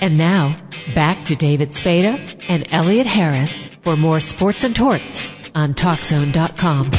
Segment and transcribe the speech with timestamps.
[0.00, 0.60] And now,
[0.94, 6.90] back to David Spada and Elliot Harris for more sports and torts on TalkZone.com.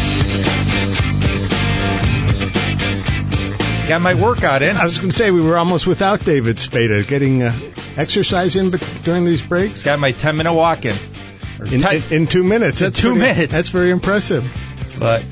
[3.88, 4.76] Got my workout in.
[4.76, 7.58] I was going to say we were almost without David Spada getting uh,
[7.96, 10.96] exercise in, but during these breaks, Got my 10 minute walk in.
[11.72, 12.82] in, in, in two minutes.
[12.82, 13.52] In That's two pretty- minutes.
[13.54, 14.44] That's very impressive.
[15.00, 15.24] But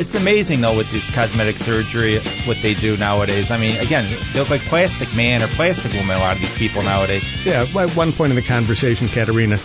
[0.00, 3.50] it's amazing though with this cosmetic surgery, what they do nowadays.
[3.50, 6.16] I mean, again, they look like plastic man or plastic woman.
[6.16, 7.44] A lot of these people nowadays.
[7.44, 9.58] Yeah, at one point in the conversation, Katerina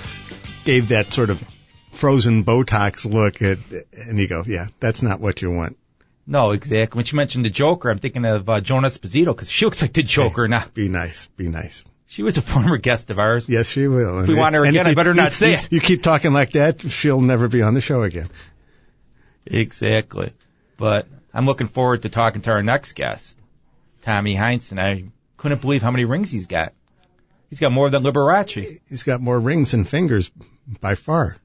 [0.66, 1.42] gave that sort of
[1.94, 3.60] frozen Botox look at,
[3.94, 5.78] and you go, yeah, that's not what you want.
[6.28, 6.98] No, exactly.
[6.98, 9.94] When she mentioned the Joker, I'm thinking of uh, Joan Esposito because she looks like
[9.94, 10.66] the Joker now.
[10.74, 11.86] Be nice, be nice.
[12.08, 13.48] She was a former guest of ours.
[13.48, 14.20] Yes, she will.
[14.20, 15.68] If we want her again, if I better you, not say you- it.
[15.72, 18.30] You keep talking like that, she'll never be on the show again.
[19.46, 20.34] Exactly.
[20.78, 23.38] But I'm looking forward to talking to our next guest,
[24.02, 24.80] Tommy Heinsohn.
[24.80, 25.06] I
[25.38, 26.74] couldn't believe how many rings he's got.
[27.50, 28.80] He's got more than Liberace.
[28.90, 30.32] He's got more rings and fingers
[30.82, 31.38] by far.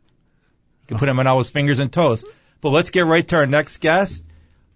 [0.83, 2.25] You can put him on all his fingers and toes.
[2.61, 4.25] But let's get right to our next guest,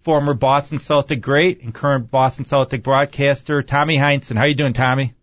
[0.02, 4.36] former Boston Celtic great and current Boston Celtic broadcaster, Tommy Heinsohn.
[4.36, 5.14] How you doing, Tommy?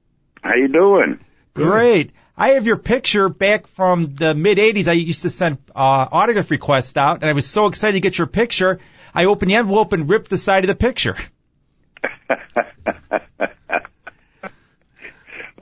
[0.41, 1.19] How you doing?
[1.53, 2.11] Great.
[2.41, 4.87] I have your picture back from the mid 80s.
[4.87, 8.17] I used to send uh, autograph requests out, and I was so excited to get
[8.17, 8.79] your picture.
[9.13, 11.15] I opened the envelope and ripped the side of the picture.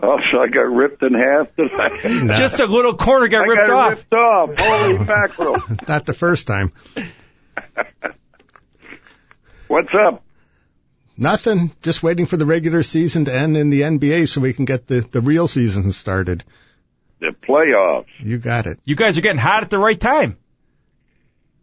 [0.02, 2.34] Oh, so I got ripped in half today.
[2.38, 3.98] Just a little corner got I ripped got off.
[3.98, 4.58] ripped off.
[4.58, 5.58] Holy mackerel!
[5.90, 6.72] Not the first time.
[9.68, 10.24] What's up?
[11.18, 11.74] Nothing.
[11.82, 14.88] Just waiting for the regular season to end in the NBA so we can get
[14.88, 16.46] the, the real season started.
[17.20, 18.08] The playoffs.
[18.20, 18.80] You got it.
[18.86, 20.38] You guys are getting hot at the right time.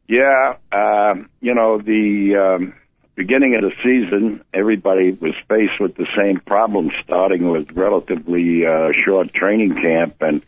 [0.09, 2.75] Yeah, um, you know the um,
[3.17, 8.93] beginning of the season, everybody was faced with the same problem, starting with relatively uh,
[9.05, 10.43] short training camp, and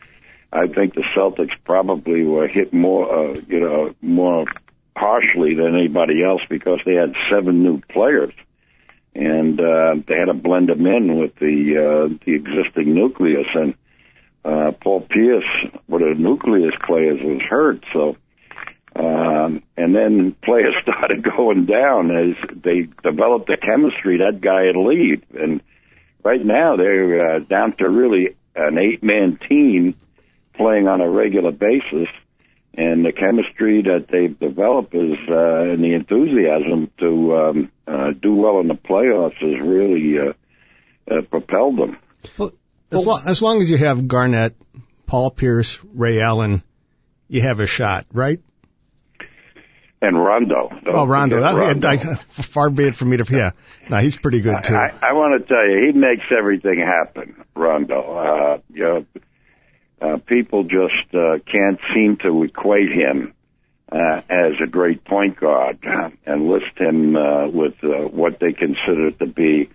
[0.53, 4.45] I think the Celtics probably were hit more, uh, you know, more
[4.95, 8.33] harshly than anybody else because they had seven new players,
[9.13, 13.73] and uh, they had to blend them in with the uh, the existing nucleus, and
[14.45, 18.15] uh, Paul Pierce, of the nucleus players, was hurt, so.
[18.95, 24.17] Um, and then players started going down as they developed the chemistry.
[24.17, 25.61] That guy had leave, and
[26.23, 29.95] right now they're uh, down to really an eight-man team
[30.55, 32.07] playing on a regular basis.
[32.75, 38.35] And the chemistry that they've developed is, uh, and the enthusiasm to um, uh, do
[38.35, 40.33] well in the playoffs has really uh,
[41.11, 41.97] uh, propelled them.
[42.91, 44.55] As, lo- as long as you have Garnett,
[45.05, 46.63] Paul Pierce, Ray Allen,
[47.27, 48.39] you have a shot, right?
[50.01, 50.69] And Rondo.
[50.69, 51.41] Don't Oh, Rondo.
[51.41, 51.87] That- Rondo.
[51.87, 51.97] I-
[52.29, 53.51] far be it from me to, yeah.
[53.89, 54.75] No, he's pretty good too.
[54.75, 58.01] I, I want to tell you, he makes everything happen, Rondo.
[58.01, 59.05] Uh, you know,
[60.01, 63.33] uh, people just uh, can't seem to equate him
[63.91, 68.53] uh, as a great point guard uh, and list him uh, with uh, what they
[68.53, 69.69] consider to be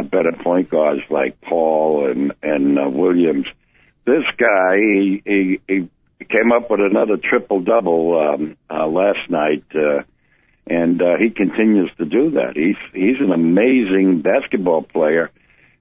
[0.00, 3.46] better point guards like Paul and and uh, Williams.
[4.06, 5.88] This guy, he, he, he
[6.24, 9.64] came up with another triple double um, uh, last night.
[9.74, 10.02] Uh,
[10.66, 12.52] and uh, he continues to do that.
[12.54, 15.30] He's he's an amazing basketball player,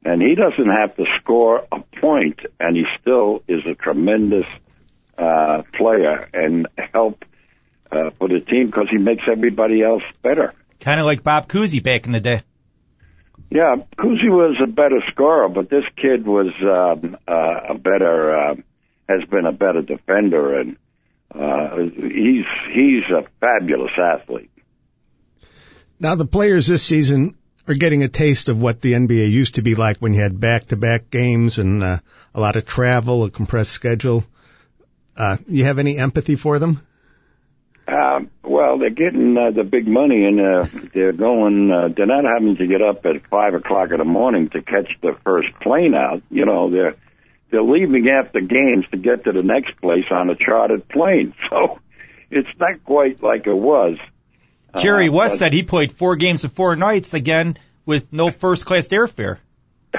[0.04, 4.46] and he doesn't have to score a point, and he still is a tremendous
[5.18, 7.24] uh, player and help
[7.92, 10.54] uh, for the team because he makes everybody else better.
[10.80, 12.42] Kind of like Bob Cousy back in the day.
[13.52, 18.56] Yeah, Cousy was a better scorer, but this kid was um, uh, a better uh,
[19.10, 20.78] has been a better defender, and
[21.36, 24.52] uh, he's he's a fabulous athlete.
[26.00, 27.36] Now the players this season
[27.68, 30.40] are getting a taste of what the NBA used to be like when you had
[30.40, 32.00] back-to-back games and uh,
[32.34, 34.24] a lot of travel, a compressed schedule.
[35.18, 36.82] Uh, you have any empathy for them?
[37.86, 41.72] Uh, well, they're getting uh, the big money, and uh, they're going.
[41.72, 44.92] Uh, they're not having to get up at five o'clock in the morning to catch
[45.02, 46.22] the first plane out.
[46.30, 46.96] You know, they're
[47.50, 51.34] they're leaving after games to get to the next place on a chartered plane.
[51.50, 51.80] So
[52.30, 53.98] it's not quite like it was.
[54.80, 58.32] Jerry Uh, West but- said he played four games of four nights again with no
[58.32, 59.38] first class airfare.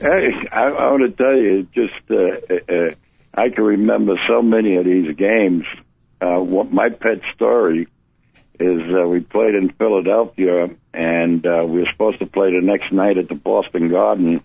[0.00, 2.14] Hey, I, I want to tell you, just uh,
[2.72, 2.94] uh,
[3.36, 5.64] I can remember so many of these games.
[6.20, 7.88] Uh, what my pet story
[8.60, 12.92] is, uh, we played in Philadelphia, and uh, we were supposed to play the next
[12.92, 14.42] night at the Boston Garden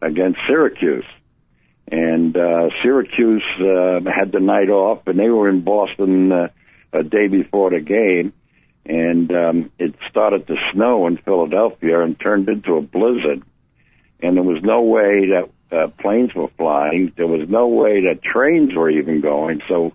[0.00, 1.04] against Syracuse.
[1.92, 6.48] And uh, Syracuse uh, had the night off, and they were in Boston uh,
[6.92, 8.32] a day before the game.
[8.86, 13.42] And um, it started to snow in Philadelphia and turned into a blizzard
[14.22, 17.12] and there was no way that uh, planes were flying.
[17.16, 19.60] There was no way that trains were even going.
[19.68, 19.92] So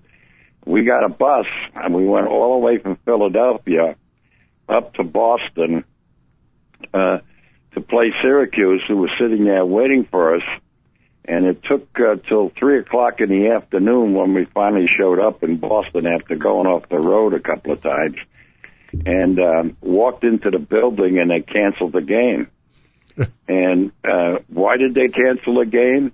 [0.66, 1.46] we got a bus
[1.76, 3.96] and we went all the way from Philadelphia
[4.68, 5.84] up to Boston
[6.94, 7.20] uh,
[7.74, 10.44] to play Syracuse, who was sitting there waiting for us.
[11.28, 15.44] And it took uh, till three o'clock in the afternoon when we finally showed up
[15.44, 18.18] in Boston after going off the road a couple of times,
[19.06, 22.48] and um, walked into the building and they canceled the game.
[23.48, 26.12] And uh, why did they cancel the game?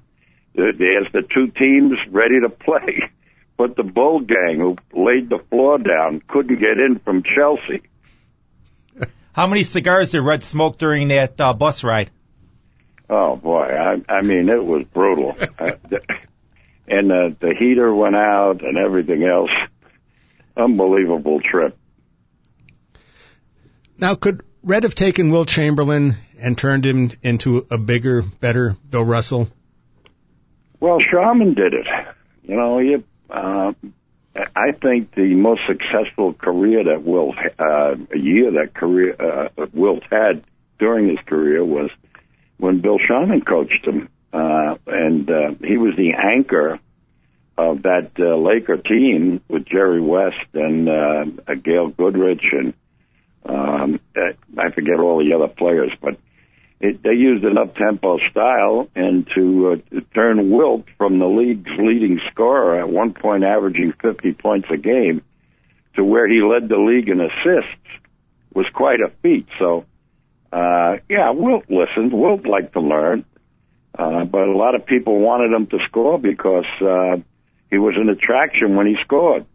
[0.54, 3.10] There's the two teams ready to play,
[3.58, 7.84] but the Bull gang who laid the floor down couldn't get in from Chelsea.
[9.34, 12.12] How many cigars did Red smoke during that uh, bus ride?
[13.10, 15.72] Oh boy, I, I mean it was brutal, uh,
[16.88, 19.52] and uh, the heater went out and everything else.
[20.56, 21.78] Unbelievable trip.
[23.98, 29.04] Now, could Red have taken Wilt Chamberlain and turned him into a bigger, better Bill
[29.04, 29.50] Russell?
[30.80, 31.88] Well, Sharman did it.
[32.44, 32.98] You know, he,
[33.30, 33.74] uh,
[34.36, 39.50] I think the most successful career that Wilt, uh, a year that career uh,
[40.12, 40.44] had
[40.78, 41.90] during his career was
[42.58, 46.80] when Bill Sharman coached him, uh, and uh, he was the anchor
[47.58, 52.74] of that uh, Laker team with Jerry West and uh, Gail Goodrich and
[53.46, 56.18] um, I forget all the other players, but
[56.80, 62.20] it, they used an up-tempo style and to uh, turn Wilt from the league's leading
[62.32, 65.22] scorer at one point averaging 50 points a game
[65.96, 67.78] to where he led the league in assists
[68.54, 69.48] was quite a feat.
[69.60, 69.86] So,
[70.52, 72.14] uh, yeah, Wilt listened.
[72.14, 73.26] Wilt liked to learn.
[73.98, 77.18] Uh, but a lot of people wanted him to score because, uh,
[77.70, 79.46] he was an attraction when he scored.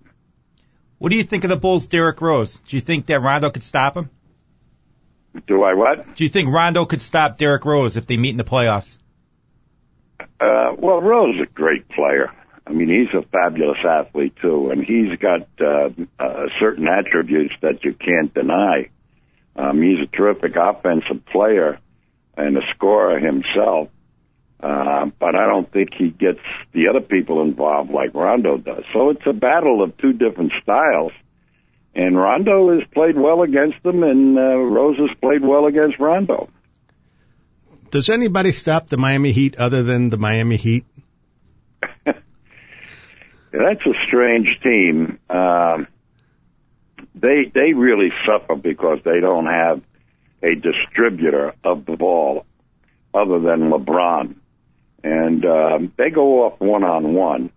[0.98, 2.60] What do you think of the Bulls' Derrick Rose?
[2.60, 4.10] Do you think that Rondo could stop him?
[5.46, 6.16] Do I what?
[6.16, 8.98] Do you think Rondo could stop Derrick Rose if they meet in the playoffs?
[10.40, 12.32] Uh, well, Rose is a great player.
[12.66, 17.84] I mean, he's a fabulous athlete too, and he's got uh, uh, certain attributes that
[17.84, 18.88] you can't deny.
[19.54, 21.78] Um, he's a terrific offensive player
[22.36, 23.88] and a scorer himself.
[24.60, 26.40] Uh, but I don't think he gets
[26.72, 28.84] the other people involved like Rondo does.
[28.92, 31.12] So it's a battle of two different styles.
[31.94, 36.50] And Rondo has played well against them, and uh, Rose has played well against Rondo.
[37.90, 40.84] Does anybody stop the Miami Heat other than the Miami Heat?
[42.04, 42.20] That's
[43.86, 45.18] a strange team.
[45.30, 45.86] Um,
[47.14, 49.80] they they really suffer because they don't have
[50.42, 52.44] a distributor of the ball
[53.14, 54.34] other than LeBron,
[55.02, 57.50] and um, they go off one on one.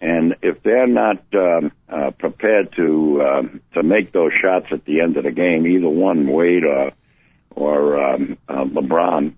[0.00, 5.00] And if they're not um, uh, prepared to um, to make those shots at the
[5.00, 6.92] end of the game, either one, Wade or
[7.50, 9.32] or um, uh, LeBron,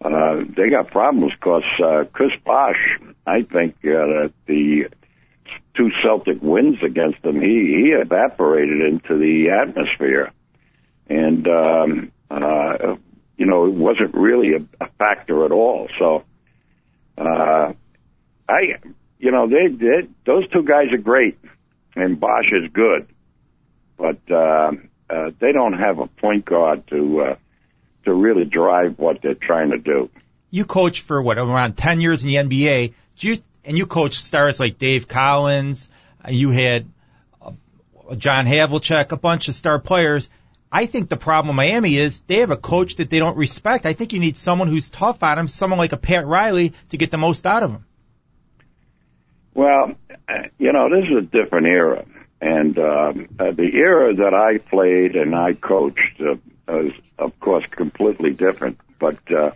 [0.00, 2.76] uh, they got problems because uh, Chris Bosh,
[3.26, 4.88] I think uh, the
[5.76, 10.30] two Celtic wins against them, he he evaporated into the atmosphere,
[11.08, 12.94] and um, uh,
[13.36, 15.88] you know it wasn't really a, a factor at all.
[15.98, 16.22] So.
[17.18, 17.72] Uh,
[18.48, 18.78] I
[19.18, 20.14] you know, they did.
[20.24, 21.38] Those two guys are great,
[21.96, 23.08] and Bosh is good,
[23.96, 24.72] but uh,
[25.10, 27.36] uh, they don't have a point guard to uh,
[28.04, 30.10] to really drive what they're trying to do.
[30.50, 32.94] You coached for what around ten years in the NBA.
[33.18, 35.88] Do you and you coached stars like Dave Cowens.
[36.28, 36.86] You had
[37.42, 37.52] uh,
[38.16, 40.30] John Havlicek, a bunch of star players.
[40.70, 43.86] I think the problem with Miami is they have a coach that they don't respect.
[43.86, 46.96] I think you need someone who's tough on him, someone like a Pat Riley to
[46.96, 47.84] get the most out of him.
[49.54, 49.94] Well,
[50.58, 52.04] you know, this is a different era,
[52.40, 56.36] and um, uh, the era that I played and I coached uh,
[56.68, 58.78] was, of course, completely different.
[59.00, 59.52] But uh,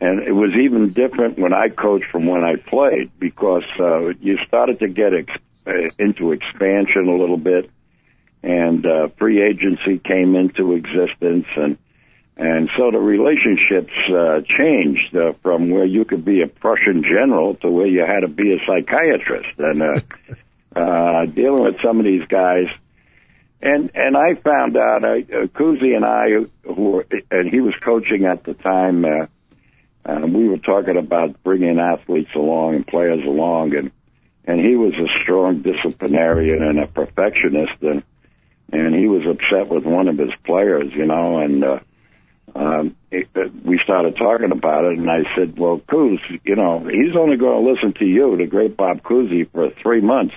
[0.00, 4.38] and it was even different when I coached from when I played because uh, you
[4.46, 7.70] started to get ex- uh, into expansion a little bit,
[8.46, 11.76] and uh, free agency came into existence, and
[12.36, 17.56] and so the relationships uh, changed uh, from where you could be a Prussian general
[17.56, 20.00] to where you had to be a psychiatrist, and uh,
[20.80, 22.66] uh, dealing with some of these guys.
[23.60, 28.26] And and I found out, uh, Cousy and I, who were, and he was coaching
[28.26, 29.04] at the time.
[29.04, 29.26] Uh,
[30.04, 33.90] uh, we were talking about bringing athletes along and players along, and
[34.44, 38.04] and he was a strong disciplinarian and a perfectionist, and
[38.72, 41.64] and he was upset with one of his players, you know, and.
[41.64, 41.78] Uh,
[42.54, 46.78] um, it, uh, we started talking about it, and I said, "Well, Coos, you know,
[46.78, 50.34] he's only going to listen to you, the great Bob Cousy, for three months,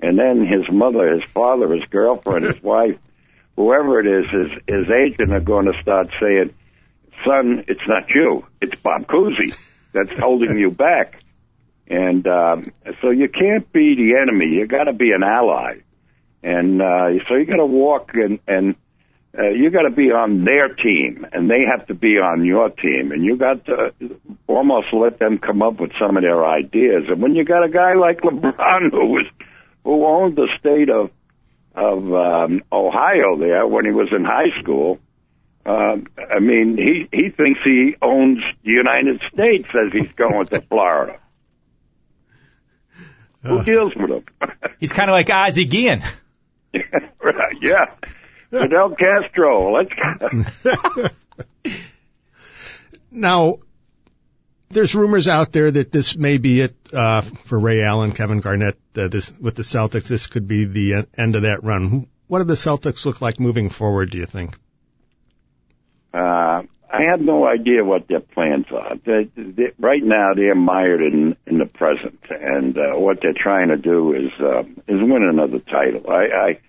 [0.00, 2.96] and then his mother, his father, his girlfriend, his wife,
[3.56, 6.54] whoever it is, his his agent are going to start saying."
[7.24, 9.56] son, it's not you, it's Bob Cousy
[9.92, 11.20] that's holding you back.
[11.88, 12.64] And um,
[13.00, 14.54] so you can't be the enemy.
[14.54, 15.80] You got to be an ally.
[16.42, 18.74] And uh, so you got to walk and and
[19.38, 22.68] uh, you got to be on their team, and they have to be on your
[22.68, 23.94] team, and you got to
[24.46, 27.04] almost let them come up with some of their ideas.
[27.08, 29.26] And when you got a guy like LeBron who was
[29.84, 31.10] who owned the state of
[31.74, 34.98] of um, Ohio there when he was in high school,
[35.64, 40.60] um, I mean he he thinks he owns the United States as he's going to
[40.60, 41.18] Florida.
[43.44, 44.24] Who deals with him?
[44.78, 46.02] He's kind of like Ozzie Guillen.
[47.62, 47.86] yeah.
[48.50, 49.72] Fidel Castro.
[49.72, 51.12] Let's.
[53.10, 53.58] now,
[54.70, 58.78] there's rumors out there that this may be it uh, for Ray Allen, Kevin Garnett.
[58.96, 62.08] Uh, this with the Celtics, this could be the end of that run.
[62.26, 64.10] What do the Celtics look like moving forward?
[64.10, 64.58] Do you think?
[66.12, 68.96] Uh, I have no idea what their plans are.
[69.06, 73.68] They, they, right now, they're mired in in the present, and uh, what they're trying
[73.68, 76.10] to do is uh, is win another title.
[76.10, 76.60] I, I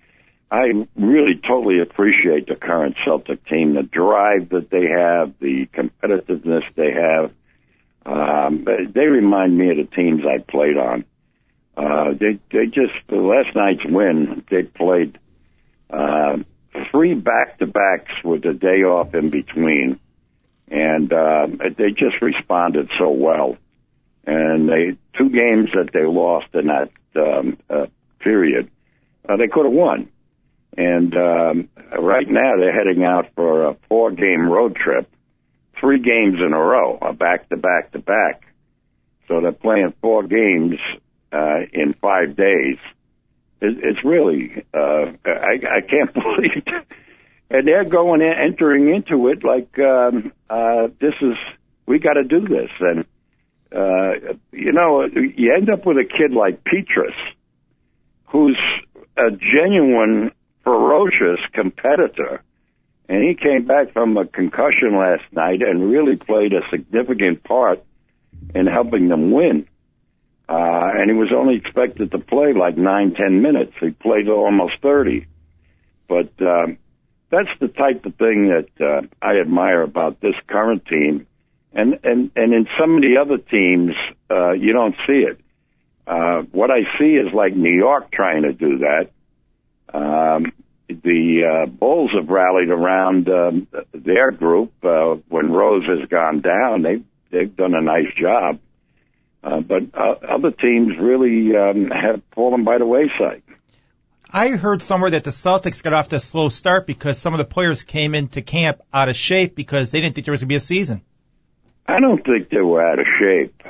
[0.50, 6.64] I really totally appreciate the current Celtic team, the drive that they have, the competitiveness
[6.76, 7.32] they have.
[8.06, 11.04] Um, they remind me of the teams I played on.
[11.76, 14.46] Uh, they they just last night's win.
[14.50, 15.20] They played
[15.90, 16.38] uh,
[16.92, 20.00] three back to backs with a day off in between
[20.74, 21.46] and uh,
[21.78, 23.56] they just responded so well.
[24.26, 27.86] And they two games that they lost in that um, uh,
[28.20, 28.72] period,
[29.30, 30.10] uh, they could have won.
[30.76, 35.08] And um, right now they're heading out for a four-game road trip,
[35.80, 38.42] three games in a row, a back to back to back.
[39.28, 40.80] So they're playing four games
[41.32, 42.78] uh, in five days.
[43.62, 46.66] It, it's really uh, I, I can't believe
[47.50, 51.38] and they're going in, entering into it like um, uh, this is
[51.86, 53.06] we got to do this, and
[53.72, 57.16] uh, you know you end up with a kid like Pietrus,
[58.28, 58.58] who's
[59.18, 60.32] a genuine
[60.64, 62.44] ferocious competitor,
[63.10, 67.84] and he came back from a concussion last night and really played a significant part
[68.56, 69.68] in helping them win.
[70.48, 73.74] Uh, and he was only expected to play like nine, ten minutes.
[73.80, 75.26] He played almost 30.
[76.08, 76.78] But, um,
[77.34, 81.26] that's the type of thing that uh, I admire about this current team,
[81.74, 83.94] and and and in some of the other teams,
[84.30, 85.40] uh, you don't see it.
[86.06, 89.10] Uh, what I see is like New York trying to do that.
[89.94, 90.52] Um,
[90.88, 96.84] the uh, Bulls have rallied around um, their group uh, when Rose has gone down.
[96.84, 98.60] They they've done a nice job,
[99.44, 103.43] uh, but uh, other teams really um, have fallen by the wayside.
[104.36, 107.38] I heard somewhere that the Celtics got off to a slow start because some of
[107.38, 110.48] the players came into camp out of shape because they didn't think there was going
[110.48, 111.04] to be a season.
[111.88, 113.62] I don't think they were out of shape.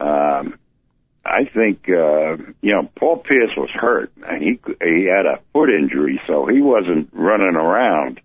[0.00, 0.58] Um,
[1.26, 5.68] I think uh, you know Paul Pierce was hurt and he he had a foot
[5.68, 8.22] injury, so he wasn't running around,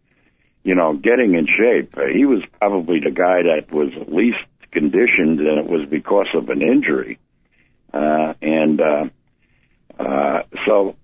[0.63, 1.97] you know, getting in shape.
[1.97, 4.37] Uh, he was probably the guy that was least
[4.71, 7.19] conditioned, and it was because of an injury.
[7.93, 9.05] Uh, and uh,
[9.99, 10.95] uh, so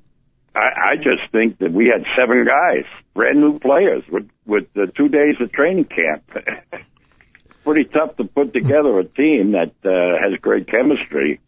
[0.55, 4.87] I, I just think that we had seven guys, brand new players, with with the
[4.95, 6.23] two days of training camp.
[7.63, 11.39] Pretty tough to put together a team that uh, has great chemistry.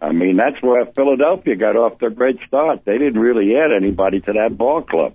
[0.00, 2.84] I mean, that's where Philadelphia got off their great start.
[2.84, 5.14] They didn't really add anybody to that ball club,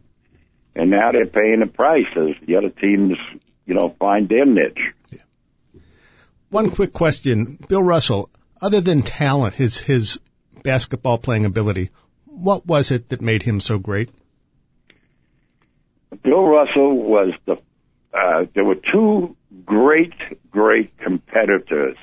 [0.75, 3.15] and now they're paying the price as the other teams,
[3.65, 4.79] you know, find their niche.
[5.11, 5.19] Yeah.
[6.49, 8.29] One quick question, Bill Russell.
[8.61, 10.19] Other than talent, his his
[10.63, 11.91] basketball playing ability,
[12.31, 14.09] what was it that made him so great?
[16.23, 17.57] Bill Russell was the.
[18.13, 20.13] Uh, there were two great,
[20.49, 21.97] great competitors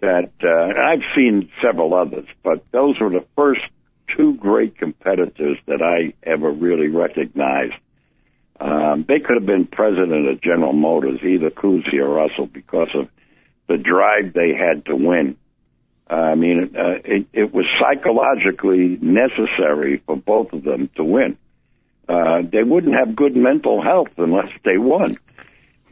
[0.00, 3.60] that uh, I've seen several others, but those were the first
[4.16, 7.74] two great competitors that I ever really recognized.
[8.58, 13.08] Um, they could have been president of General Motors, either Cousy or Russell, because of
[13.68, 15.36] the drive they had to win.
[16.08, 21.36] I mean, uh, it, it was psychologically necessary for both of them to win.
[22.08, 25.16] Uh, they wouldn't have good mental health unless they won.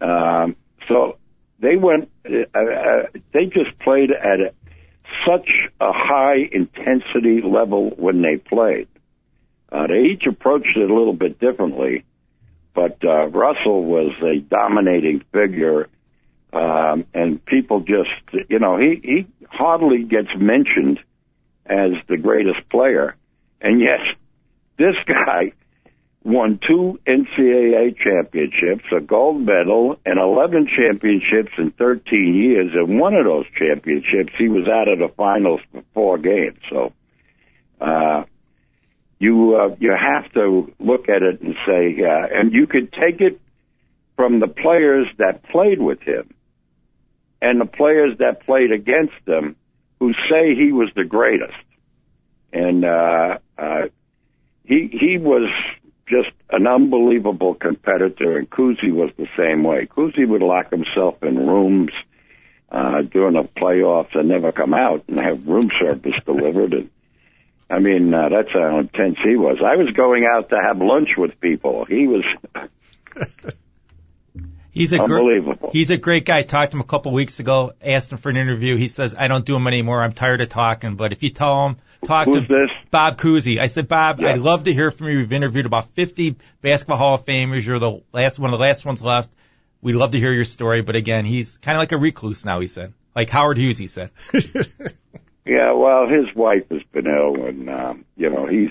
[0.00, 0.54] Um,
[0.88, 1.18] so
[1.58, 2.10] they went.
[2.24, 3.02] Uh, uh,
[3.32, 4.52] they just played at a,
[5.26, 5.48] such
[5.80, 8.86] a high intensity level when they played.
[9.72, 12.04] Uh, they each approached it a little bit differently,
[12.74, 15.88] but uh, Russell was a dominating figure
[16.54, 21.00] um, and people just, you know, he, he hardly gets mentioned
[21.66, 23.16] as the greatest player.
[23.60, 24.00] And yet,
[24.78, 25.52] this guy
[26.24, 32.70] won two NCAA championships, a gold medal, and 11 championships in 13 years.
[32.74, 36.58] And one of those championships, he was out of the finals for four games.
[36.70, 36.92] So,
[37.80, 38.24] uh,
[39.18, 43.20] you uh, you have to look at it and say, uh, and you could take
[43.20, 43.40] it
[44.16, 46.33] from the players that played with him
[47.44, 49.54] and the players that played against him,
[50.00, 51.52] who say he was the greatest,
[52.54, 53.82] and uh, uh,
[54.64, 55.50] he he was
[56.08, 59.86] just an unbelievable competitor, and Cousy was the same way.
[59.86, 61.92] Cousy would lock himself in rooms
[62.70, 66.72] uh, during the playoffs and never come out and have room service delivered.
[66.72, 66.90] And
[67.68, 69.58] I mean, uh, that's how intense he was.
[69.62, 71.84] I was going out to have lunch with people.
[71.84, 72.24] He was.
[74.74, 75.54] He's a unbelievable.
[75.54, 76.42] Gr- he's a great guy.
[76.42, 77.72] Talked to him a couple of weeks ago.
[77.80, 78.76] Asked him for an interview.
[78.76, 80.02] He says, "I don't do them anymore.
[80.02, 80.96] I'm tired of talking.
[80.96, 82.70] But if you tell him, talk Who's to this?
[82.90, 84.30] Bob Cousy." I said, "Bob, Yeah.
[84.30, 85.18] I'd love to hear from you.
[85.18, 87.64] We've interviewed about 50 basketball Hall of Famers.
[87.64, 89.30] You're the last one of the last ones left.
[89.80, 90.82] We'd love to hear your story.
[90.82, 92.58] But again, he's kind of like a recluse now.
[92.58, 93.78] He said, like Howard Hughes.
[93.78, 94.10] He said,
[95.46, 98.70] Yeah, well, his wife has been ill, and um, you know he's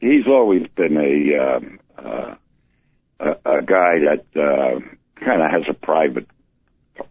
[0.00, 2.34] he's always been a um, uh,
[3.18, 4.80] a, a guy that uh,
[5.24, 6.26] kind of has a private,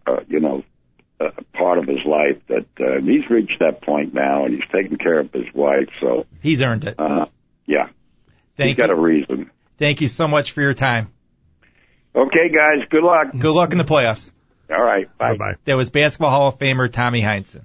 [0.06, 0.62] uh, you know,
[1.20, 4.96] uh, part of his life that uh, he's reached that point now, and he's taking
[4.98, 5.88] care of his wife.
[6.00, 6.98] So, he's earned it.
[6.98, 7.26] uh,
[7.66, 7.94] yeah, he's
[8.56, 8.96] Thank got you.
[8.96, 9.50] a reason.
[9.78, 11.08] Thank you so much for your time.
[12.14, 13.28] Okay, guys, good luck.
[13.36, 14.30] Good luck in the playoffs.
[14.70, 15.32] All right, bye.
[15.32, 15.54] Bye bye.
[15.64, 17.62] That was Basketball Hall of Famer Tommy Heinsohn.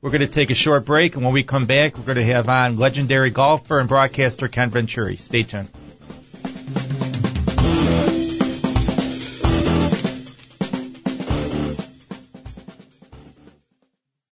[0.00, 2.24] We're going to take a short break, and when we come back, we're going to
[2.24, 5.16] have on legendary golfer and broadcaster Ken Venturi.
[5.16, 5.68] Stay tuned.